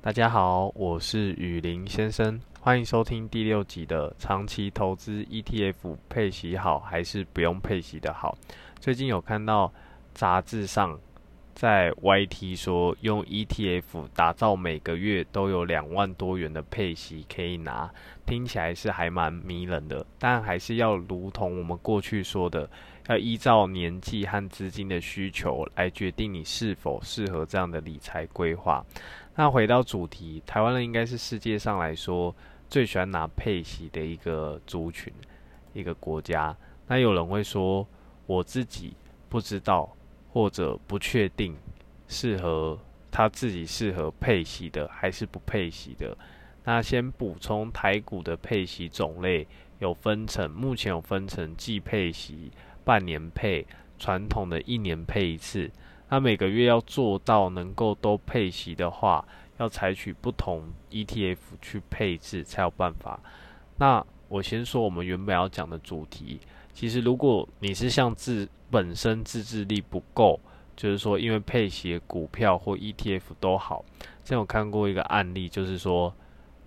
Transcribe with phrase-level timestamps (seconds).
[0.00, 8.38] 大家好，我是雨林先生，欢迎收听第六集的长期投资 ETF 配息好还是不用配息的好。
[8.78, 9.70] 最近有看到
[10.14, 10.96] 杂志上
[11.52, 17.92] 在 YT 说，用 ETF 打造每个月都有两万多元的配息可以拿，
[18.24, 22.70] 听起来是还蛮迷人的，但还是要如同我们过去说的，
[23.08, 28.86] 要依照年纪和资金的需求来决定你是否适合这样的理财规划。
[29.38, 32.34] 那回到主题，台湾人应该是世界上来说
[32.68, 35.12] 最喜欢拿配息的一个族群，
[35.72, 36.56] 一个国家。
[36.88, 37.86] 那有人会说，
[38.26, 38.96] 我自己
[39.28, 39.94] 不知道
[40.32, 41.56] 或者不确定
[42.08, 42.76] 适合
[43.12, 46.18] 他自己适合配息的还是不配息的。
[46.64, 49.46] 那先补充台股的配息种类
[49.78, 52.50] 有分成，目前有分成季配息、
[52.82, 53.64] 半年配、
[54.00, 55.70] 传统的一年配一次。
[56.08, 59.24] 那每个月要做到能够都配息的话，
[59.58, 63.20] 要采取不同 ETF 去配置才有办法。
[63.76, 66.40] 那我先说我们原本要讲的主题，
[66.72, 70.38] 其实如果你是像自本身自制力不够，
[70.76, 73.84] 就是说因为配息股票或 ETF 都好，
[74.24, 76.14] 之前有看过一个案例，就是说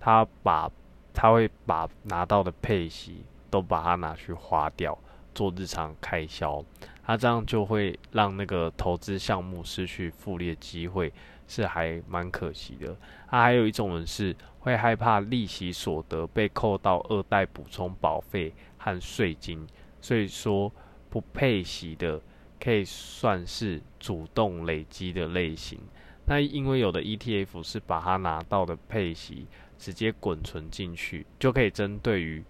[0.00, 0.70] 他把
[1.12, 4.96] 他会把拿到的配息都把它拿去花掉，
[5.34, 6.64] 做日常开销。
[7.08, 11.10] 他这样就会让那个投资项目失去复利的机会，
[11.46, 12.94] 是还蛮可惜的。
[13.30, 19.66] 他还有一种人是会害怕利息所得被扣到二代补充保费和税金，
[20.02, 20.70] 所以说
[21.08, 22.20] 不配息的
[22.60, 25.80] 可以算是主动累积的类型。
[26.26, 29.46] 那因为有的 ETF 是把它拿到的配息
[29.78, 32.44] 直接滚存进去，就可以针对于。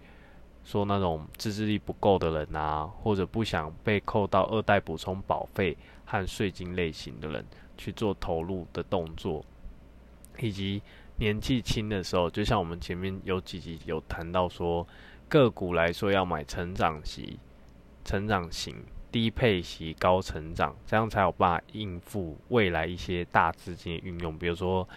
[0.69, 7.43] 说那种自制力不够的人啊，或者不想被扣到二代补充保费和税金类型的人
[7.75, 9.43] 去做投入的动作，
[10.37, 10.79] 以及
[11.17, 14.87] 年纪轻的时候，就像我们前面有几集有谈到说，
[15.27, 17.35] 个股来说要买成长型、
[18.05, 18.75] 成长型、
[19.11, 24.87] 低配型、高成长，这样才有办法应付未来一些大资金的运用，比如说。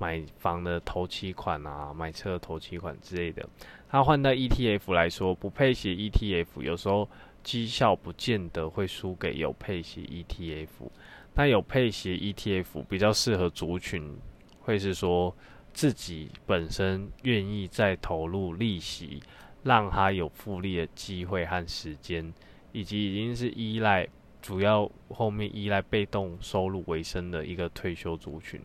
[0.00, 3.46] 买房的头期款啊，买车的头期款之类的，
[3.90, 7.06] 它换到 ETF 来说，不配息 ETF 有时候
[7.42, 10.88] 绩效不见得会输给有配息 ETF。
[11.34, 14.16] 那有配息 ETF 比较适合族群，
[14.60, 15.36] 会是说
[15.74, 19.22] 自己本身愿意再投入利息，
[19.62, 22.32] 让它有复利的机会和时间，
[22.72, 24.08] 以及已经是依赖
[24.40, 28.58] 主要后面依赖被动收入为生的一个退休族群。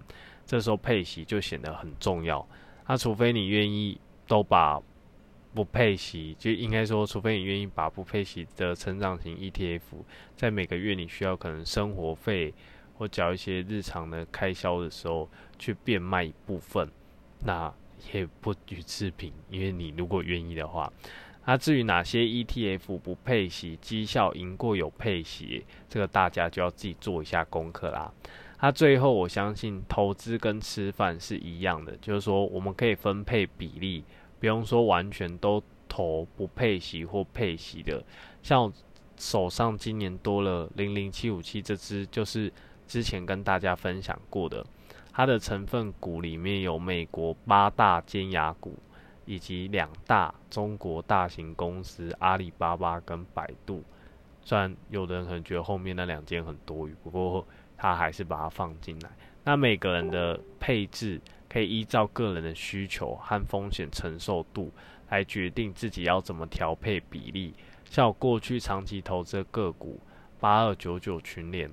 [0.45, 2.47] 这时候配息就显得很重要。
[2.87, 4.81] 那除非你愿意都把
[5.53, 9.79] 不配息，就应该说，除非你愿意把不配息的成长型 ETF，
[10.35, 12.53] 在每个月你需要可能生活费
[12.97, 16.89] 或缴一些日常的开销的时候，去变卖一部分，
[17.39, 17.73] 那
[18.11, 19.31] 也不予置评。
[19.49, 20.91] 因为你如果愿意的话，
[21.45, 28.11] 那至于哪些 ETF 不配息，绩效赢过有配息，这个大家就要自己做一下功课啦。
[28.61, 34.03] 那最后，我相信投资跟吃饭是一样的，就是说我们可以分配比例，
[34.39, 38.03] 不用说完全都投不配息或配息的。
[38.41, 38.73] 像
[39.17, 42.51] 手上今年多了零零七五七这只，就是
[42.87, 44.65] 之前跟大家分享过的，
[45.13, 48.75] 它的成分股里面有美国八大尖牙股，
[49.25, 53.83] 以及两大中国大型公司阿里巴巴跟百度。
[54.41, 57.45] 虽然有的人可能觉得后面那两件很多余，不过。
[57.77, 59.09] 他还是把它放进来。
[59.43, 64.71] 那每个人的配置可以依照个人的需求和风险承受度
[65.09, 67.53] 来决定自己要怎么调配比例。
[67.87, 69.99] 像我过去长期投资的个股
[70.39, 71.69] 八二九九群联，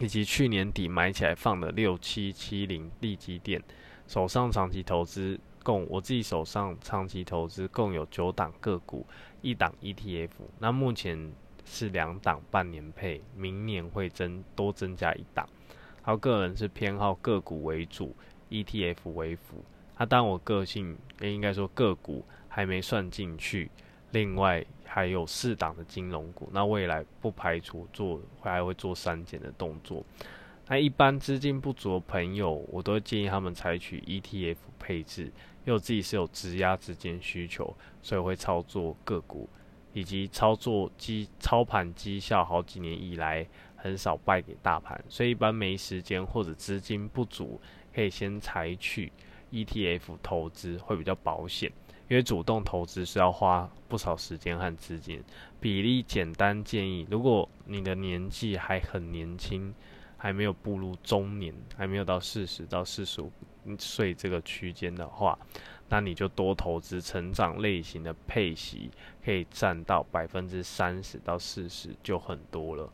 [0.00, 3.62] 以及去年底买起来放的六七七零利基电，
[4.08, 9.06] 手上长期投资共我自己手上长期投资共有九档个股，
[9.40, 10.30] 一档 ETF。
[10.58, 11.32] 那目前。
[11.64, 15.48] 是两档半年配，明年会增多增加一档。
[16.04, 18.14] 然后个人是偏好个股为主
[18.50, 19.64] ，ETF 为辅。
[19.98, 23.70] 那当我个性应该说个股还没算进去，
[24.10, 26.48] 另外还有四档的金融股。
[26.52, 30.04] 那未来不排除做还会做删减的动作。
[30.68, 39.48] 那一般资金不足的朋友，我都建议他们采取 ETF 配置，因为我自己是有质押资金需求，所以会操作个股。
[39.92, 43.46] 以及操作绩操盘绩效好几年以来
[43.76, 47.60] 很少败给大盘，所以一般没时间或者资金不足，
[47.94, 49.12] 可以先采取
[49.50, 51.70] ETF 投资会比较保险。
[52.08, 55.22] 因为主动投资是要花不少时间和资金。
[55.58, 59.74] 比例简单建议，如果你的年纪还很年轻，
[60.18, 63.32] 还没有步入中年，还没有到四十到四十五
[63.78, 65.38] 岁这个区间的话，
[65.92, 68.90] 那你就多投资成长类型的配息，
[69.22, 72.90] 可以占到百分之三十到四十就很多了。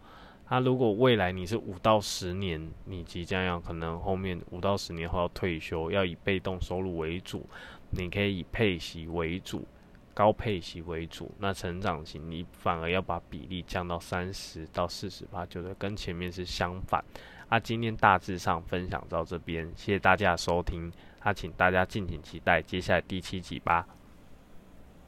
[0.49, 7.47] 那如果未来你是五到十年，你即将要可能后面五到十年后要退休，要以被动收入为主，
[7.91, 9.65] 你可以以配息为主，
[10.13, 11.31] 高配息为主。
[11.39, 17.05] 那成长型你反而要把比例降到三十到四十八，就是跟前面是相反。
[17.49, 20.93] 啊，今天大致上分享到这边，谢谢大家收听。
[21.29, 23.87] 那请大家敬请期待接下来第七集吧。